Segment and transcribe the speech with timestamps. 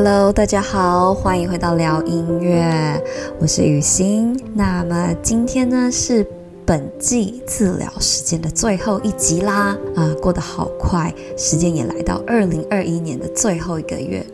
[0.00, 3.02] Hello，大家好，欢迎回到聊音乐，
[3.40, 4.40] 我是雨欣。
[4.54, 6.24] 那么今天呢是
[6.64, 14.24] 本季治疗时间的最后一集啦，啊，过得好快，时间也来到二零二一年的最后一个月。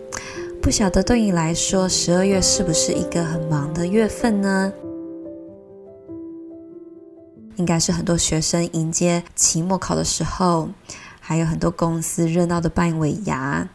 [0.61, 4.71] 不晓得对你来说，十二月是不是一个很忙的月份呢？
[7.57, 10.69] 应该是很多学生迎接期末考的时候，
[11.21, 13.67] 还有很多公司热闹的办尾牙。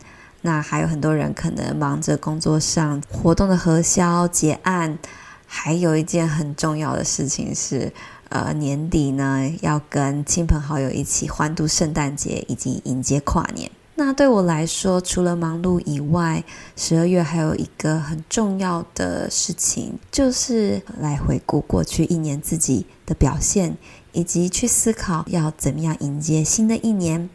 [0.41, 4.97] 那还有很多人可能忙着工作上活动的核销结案，
[5.45, 7.91] 还有一件很重要的事情是，
[8.29, 13.69] 呃，年底呢要跟亲朋好友一起欢度圣诞节以及迎接跨年。
[13.95, 16.41] 那对我来说，除了忙碌以外，
[16.77, 23.75] 十二月还有一个很重要的事情，就是来回顾过去一年自己的表现，
[24.13, 27.29] 以及去思考要怎么样迎接新的一年。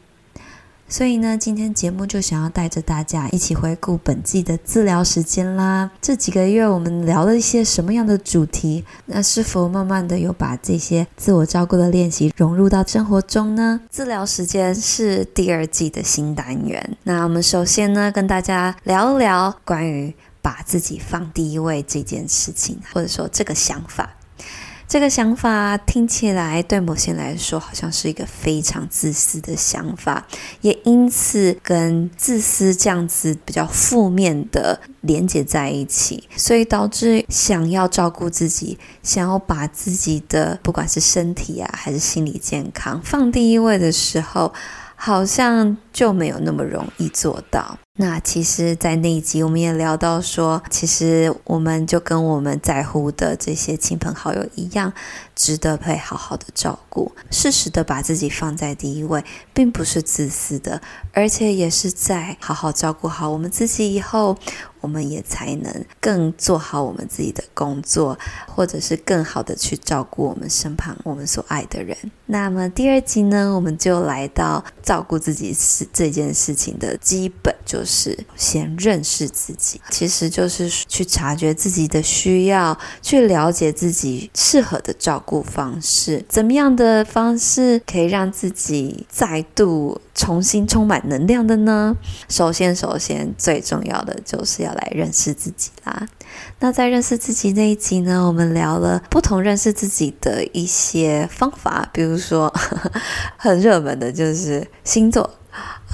[0.89, 5.91] 所以呢，今天节目就想要带着大家一起回顾本季的治疗时间啦。
[6.01, 8.85] 这几个月我们聊了一些什么样的主题？
[9.07, 13.81] 那是否慢慢的有把这些自我照顾的练习融入到生活中呢？
[13.91, 16.97] 治疗时间是第二季的新单元。
[17.03, 24.11] 那我们首先呢，跟大家聊一聊关于把自己放第一位这件事情，或者说这个想法。
[24.87, 30.27] 这个想法听起来对某些人来说好像是一个非常自私的想法，
[30.61, 44.53] 也因此跟自私这样子比较负面的连接在一起，所以导致想要照顾自己，想要把自己的不管是身体啊还是心理健康放第一位的时候，
[44.95, 47.79] 好像就没有那么容易做到。
[47.97, 54.93] 那其实，在那一集我们也聊到说，其实我们就跟我们在乎的这些亲朋好友一样，
[55.37, 57.13] 值得被好好的照顾。
[57.31, 64.37] 适时的把自己放在第一位，并不是自私的，而且也是在好好照顾好我们自己以后，
[64.81, 71.97] 我们也才能更做好我们自己的工作，或者是更好的去照顾我们身旁我们所爱的人。
[72.27, 91.97] 那么第二集呢，我们就来到照顾自己是这件事情的基本，就是先认识自己，其实就是去察觉自己的需要，去了解自己适合的照顾方式，怎么样的方式可以让自己再度重新充满能量的呢？
[92.29, 96.09] 首先，首先最重要的就是要来认识自己啦。
[96.59, 102.53] 那在认识自己那一集呢，我们聊了不同认识自己的一些方法，比如说
[103.37, 105.29] 很热门的就是星座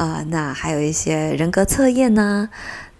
[0.00, 2.48] 啊、那还有一些人格测验呐。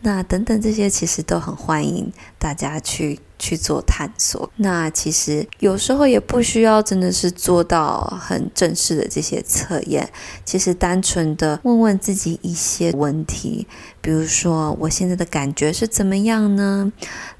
[0.02, 4.50] 那等等这些其实都很欢迎大家去去做探索。
[4.56, 10.10] 那其实有时候也不需要真的是做到很正式的这些测验，
[10.44, 13.66] 其实单纯的问问自己一些问题，
[14.00, 16.90] 比如说我现在的感觉是怎么样呢？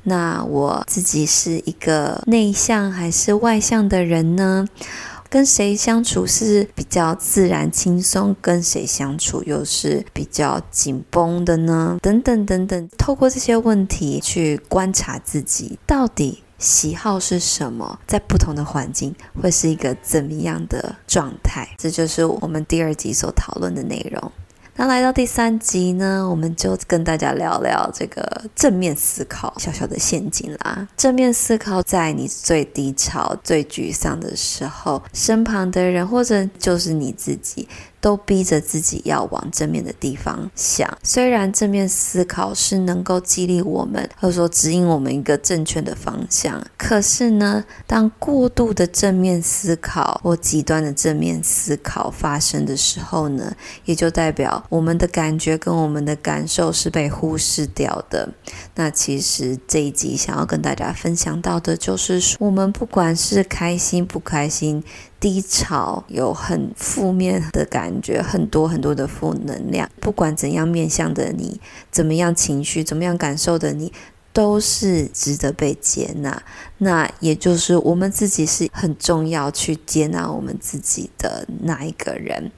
[0.03, 4.67] 那我自己是一个内向还是外向的人呢？
[5.31, 11.99] 跟谁相处是比较自然轻松，跟谁相处又是比较紧绷的呢？
[12.03, 21.69] 等等等等，透过这些问题去观察自己到底喜好是什么，在不同的环境会是一个怎么样的状态？
[21.79, 24.33] 这就是我们第二集所讨论的内容。
[24.81, 30.89] 那来到第三集呢，我们就跟大家聊聊这个正面思考小小的陷阱啦。
[30.97, 37.69] 正面思考，在你最低潮、最沮丧的时候，身旁的人或者就是你自己。
[38.01, 40.99] 都逼着自己要往正面的地方想。
[41.03, 58.29] 虽然正面思考是能够激励我们，或者说指引我们一个正确的方向，可是呢，当过度的正面思考或极端的正面思考发生的时候呢，也就代表我们的感觉跟我们的感受是被忽视掉的。
[58.75, 64.83] 那其实这一集想要跟大家分享到的就是，我们不管是开心不开心。
[65.21, 69.89] 低潮有很负面的感觉，很多很多的负能量。
[70.01, 71.61] 不管怎样面向的你，
[71.91, 73.93] 怎么样情绪，怎么样感受的你，
[74.33, 76.43] 都是值得被接纳。
[76.79, 82.51] 那也就是我们自己是很重要去接纳我们自己的那一个人。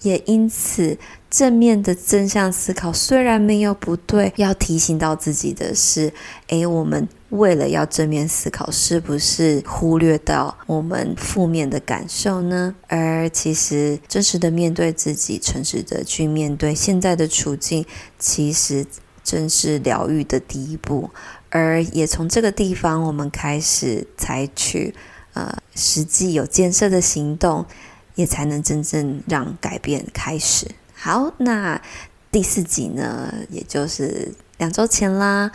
[0.00, 0.96] 也因此，
[1.28, 6.14] 正面的正向思考虽然没有不对，要提醒到自己的是，
[6.46, 7.06] 诶，我们。
[7.30, 12.74] 为了要正面思考，是不是忽略到我们负面的感受呢？
[12.88, 17.84] 而其实真实的面对自己，诚实的去面对现在的处境，
[18.18, 18.86] 其实
[19.24, 21.10] 正是疗愈的第一步。
[21.50, 24.94] 而也从这个地方，我们开始采取
[25.34, 27.66] 呃实际有建设的行动，
[28.14, 30.66] 也才能真正让改变开始。
[30.94, 31.80] 好，那。
[32.28, 35.50] 第四集呢，也就是两周前啦，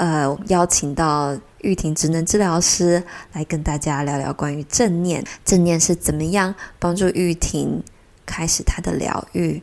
[0.00, 3.04] 呃，邀请到玉婷职能治疗师
[3.34, 7.84] 来跟大家聊聊关于正念，正念是怎么样帮助玉婷
[8.24, 9.62] 开始她的疗愈。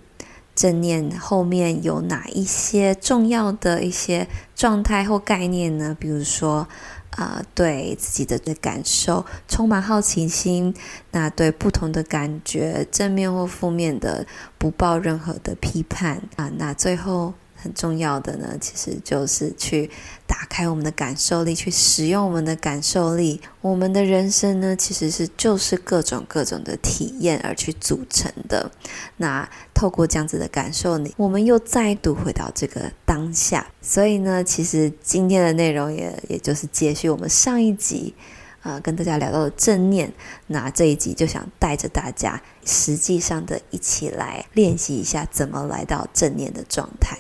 [0.53, 5.97] 正念后面有哪一些重要的一些状态或概念呢？
[5.99, 6.67] 比如说，
[7.15, 10.71] 啊、呃，对自己的感受充满好奇心，
[11.13, 14.27] 那对不同的感觉，正面或负面的，
[14.59, 17.33] 不抱任何的批判啊，那最后。
[17.59, 19.89] 很重要的呢，其实就是去
[20.27, 23.41] 打开我们的感受力，去使用我们的感受力。
[23.61, 28.71] 我们的人生呢，其实是就是各种各种的体验而去组成的。
[29.17, 33.67] 那透过这样子的感受力，我们又再度回到这个当下。
[33.81, 38.13] 所以呢，其实今天的内容也也就是接续我们上一集，
[38.63, 40.13] 呃，跟大家聊到的正念。
[40.47, 47.17] 那这一集就想带着大家，实际上的一起来练习一下，怎么来到正念的状态。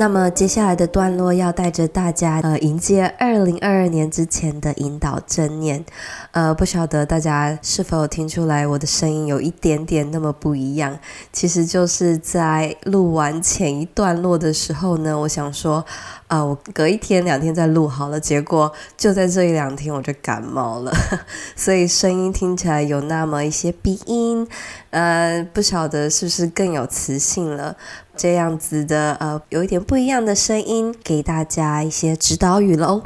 [0.00, 5.84] 那么接下来的段落要带着大家呃迎接二零二二年之前的引导正念，
[6.30, 10.98] 呃不晓得大家是否有听出来我的声音有一点点那么不一样，
[11.34, 15.84] 其实就是在录完前一段落的时候呢，我想说
[16.28, 20.92] 啊、我隔一天两天再录好了，结果就在这一两天我就感冒了，
[21.56, 24.46] 所以声音听起来有那么一些鼻音，
[24.90, 27.76] 呃不晓得是不是更有磁性了。
[28.20, 33.02] 这样子的呃，有一点不一样的声音，给大家一些指导语喽。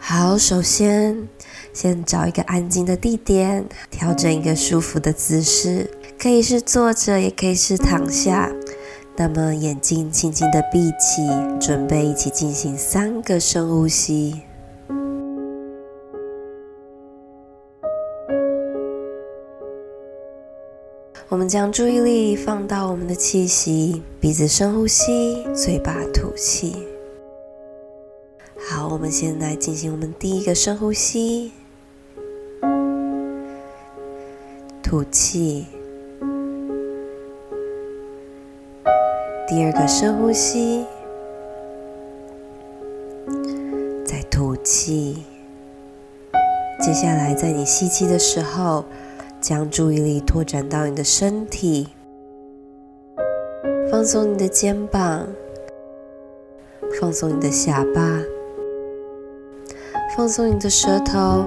[0.00, 1.28] 好，首先
[1.72, 5.88] 先找一个安静的地点，调整一个舒服的姿势，
[6.18, 8.50] 可以是坐着，也可以是躺下。
[9.14, 11.28] 那么眼睛轻轻的闭起，
[11.60, 14.40] 准备一起进行三个深呼吸。
[21.28, 26.86] 我们将注意力放到我们的气息，鼻子深呼吸，嘴巴吐气。
[28.68, 31.52] 好，我们现在进行我们第一个深呼吸，
[34.82, 35.66] 吐气。
[39.54, 40.86] 第二个深呼吸，
[44.02, 45.24] 再吐气。
[46.80, 48.86] 接下来，在你吸气的时候，
[49.42, 51.88] 将注意力拓展到你的身体，
[53.90, 55.28] 放松你的肩膀，
[56.98, 58.22] 放松你的下巴，
[60.16, 61.44] 放松你的舌头，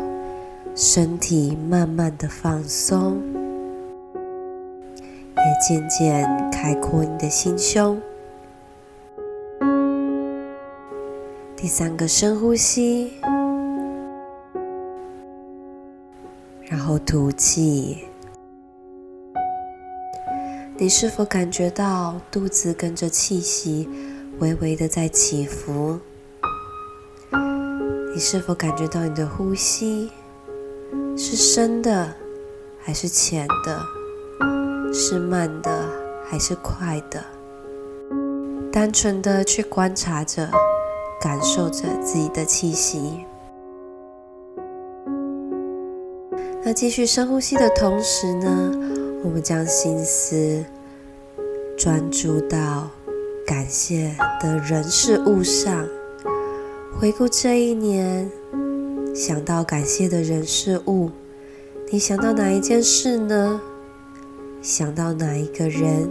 [0.76, 3.35] 身体慢慢的放松。
[5.46, 8.02] 也渐渐开阔你的心胸。
[11.56, 13.14] 第三个深呼吸，
[16.64, 18.06] 然后吐气。
[20.78, 23.88] 你是否感觉到肚子跟着气息
[24.40, 26.00] 微微的在起伏？
[28.14, 30.12] 你是否感觉到你的呼吸
[31.18, 32.14] 是深的
[32.80, 34.05] 还是浅的？
[34.98, 35.90] 是慢的
[36.26, 37.22] 还是快的？
[38.72, 40.50] 单纯的去观察着，
[41.20, 43.26] 感受着自己的气息。
[46.64, 48.72] 那继续深呼吸的同时呢，
[49.22, 50.64] 我们将心思
[51.78, 52.90] 专注到
[53.46, 55.86] 感谢的人事物上。
[56.98, 58.32] 回顾这一年，
[59.14, 61.12] 想到感谢的人事物，
[61.92, 63.60] 你想到哪一件事呢？
[64.66, 66.10] 想到哪一个人，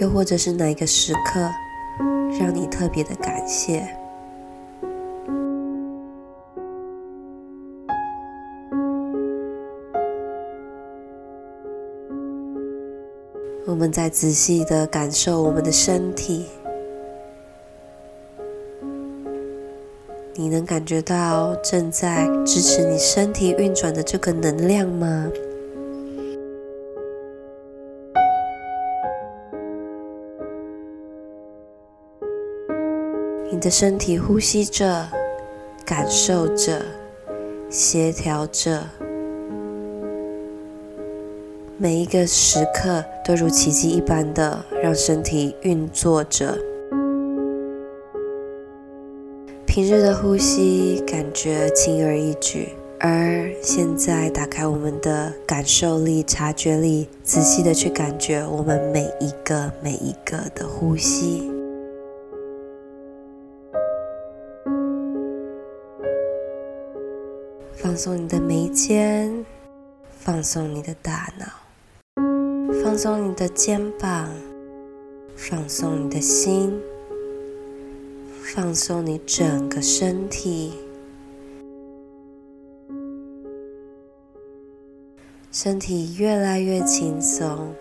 [0.00, 1.40] 又或者是哪一个时刻，
[2.38, 3.84] 让你特别的感谢？
[13.66, 16.46] 我们再仔细的感受我们的身体，
[20.34, 25.28] 你能感觉到正在支持你身体运转的这个能量吗？
[33.58, 35.08] 你的身体呼吸着，
[35.84, 36.80] 感受着，
[37.68, 38.84] 协调着，
[41.76, 46.56] 每一个时刻都如奇迹一般的让身体运作着。
[49.66, 52.68] 平日的呼吸感觉轻而易举，
[53.00, 61.57] 而现在，打开我们的感受力、察觉力，仔细的去感觉我们每一个、每一个的呼吸。
[67.98, 69.44] 松你的眉间，
[70.20, 71.46] 放松你的大脑，
[72.80, 74.30] 放松你的肩膀，
[75.36, 76.80] 放松你的心，
[78.54, 80.74] 放松你整个身体。
[85.50, 87.74] 身体越来越轻松，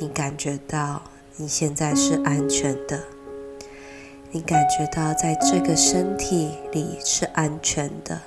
[0.00, 1.00] 你感觉到
[1.36, 3.04] 你现在是安全的，
[4.32, 8.20] 你感觉到在这个身体里是安全的。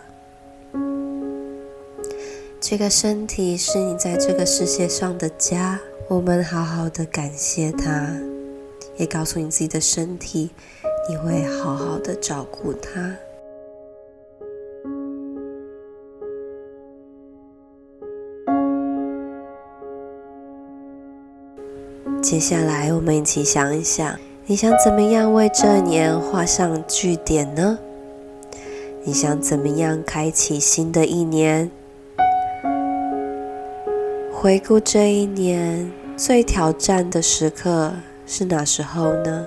[2.61, 8.07] 这个身体是你在这个世界上的家，我们好好的感谢它，
[8.97, 10.51] 也告诉你自己的身体，
[11.09, 13.17] 你会好好的照顾它。
[22.21, 27.79] 接下来，我们一起想一想，你想怎么样为这年画上句点呢？
[29.03, 31.71] 你想怎么样开启新的一年？
[34.41, 37.93] 回顾这一年最挑战的时刻
[38.25, 39.45] 是哪时候呢？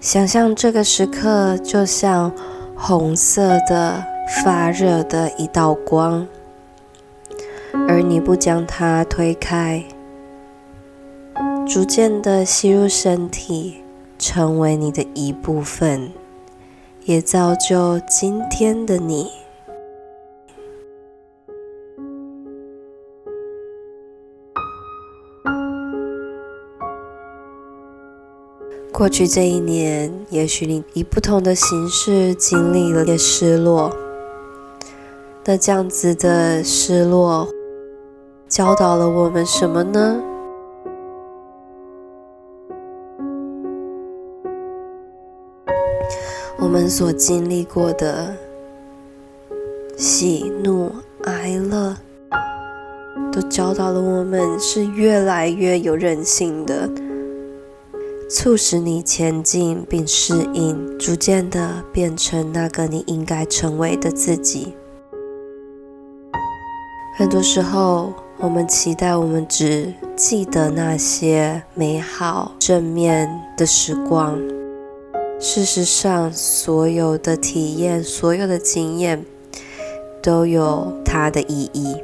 [0.00, 2.32] 想象这个时刻就像……
[2.74, 4.04] 红色的
[4.42, 6.26] 发热的一道光，
[7.86, 9.84] 而你不将它推开，
[11.64, 13.84] 逐渐的吸入身体，
[14.22, 16.12] 成为你的一部分，
[17.06, 19.26] 也造就今天的你。
[28.92, 33.90] 过去这一年，也许你以不同的形式经历了些失落。
[35.44, 37.48] 那这样子的失落，
[38.46, 40.22] 教导了我们什么呢？
[46.58, 48.36] 我们所经历过的
[49.96, 50.92] 喜怒
[51.24, 51.96] 哀乐，
[53.32, 56.90] 都教导了我们是越来越有韧性的。
[58.30, 64.74] 促使你前进并适应，逐渐的变成那个你应该成为的自己。
[67.18, 74.40] 很多时候，我们期待我们只记得那些美好正面的时光。
[75.44, 79.26] 事实上，所有的体验、所有的经验，
[80.22, 81.96] 都有它的意义。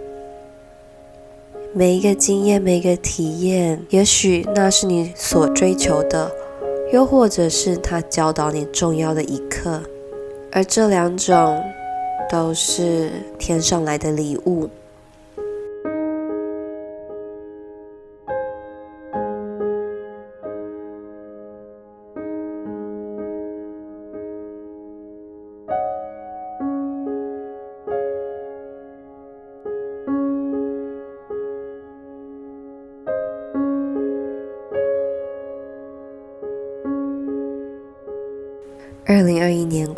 [1.73, 6.33] 每一个经验，每一个体验，也许那是你所追求的，
[6.93, 9.83] 又或者是它教导你重要的一课，
[10.51, 11.63] 而这两种
[12.29, 14.69] 都是天上来的礼物。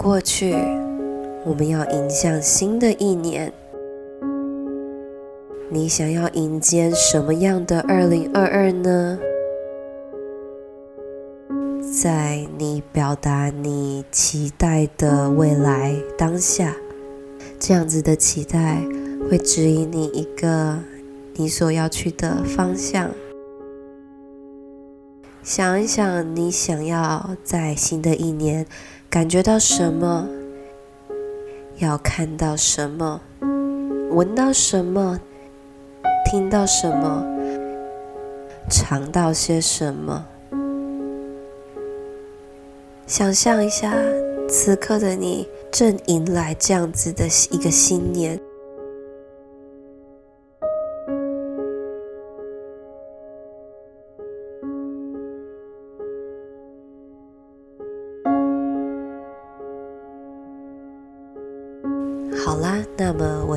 [0.02, 0.54] 过去，
[1.44, 3.52] 我们要迎向新的一年。
[5.68, 9.18] 你想要迎接什么样的二零二二呢？
[12.02, 16.74] 在你表达你期待的未来当下，
[17.58, 18.80] 这样子的期待
[19.28, 20.78] 会指引你一个
[21.34, 23.10] 你所要去的方向。
[25.42, 28.66] 想一想，你想要在新的一年。
[29.10, 30.28] 感觉到什么？
[31.78, 33.20] 要看到什么？
[34.12, 35.18] 闻到什么？
[36.30, 37.26] 听到什么？
[38.70, 40.24] 尝到些什么？
[43.08, 43.92] 想象一下，
[44.48, 48.40] 此刻的你正迎来这样子的一个新年。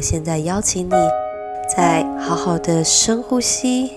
[0.04, 0.94] 现在邀请你，
[1.74, 3.90] 再好好的深呼吸，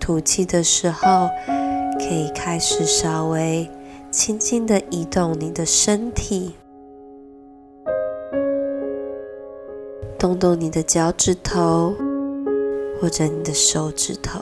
[0.00, 1.28] 吐气的时候，
[1.96, 3.70] 可以开始稍微
[4.10, 6.56] 轻轻的移动你的身体，
[10.18, 11.94] 动动你的脚趾头，
[13.00, 14.40] 或者你的手指头，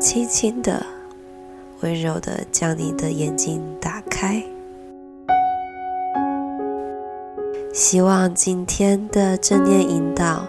[0.00, 0.84] 轻轻的、
[1.82, 4.42] 温柔的将你的眼睛打开。
[7.72, 10.44] 希望今天的正念引导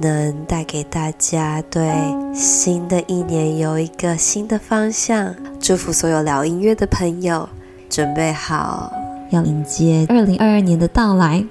[0.00, 1.92] 能带给大家对
[2.32, 5.34] 新的一年有一个新的方向。
[5.60, 7.48] 祝福所有聊音乐的朋友，
[7.90, 8.92] 准备好
[9.30, 11.44] 要迎接二零二二年的到来。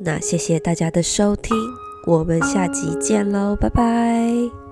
[0.00, 1.56] 那谢谢大家的收听，
[2.06, 4.67] 我们下集见喽，拜拜。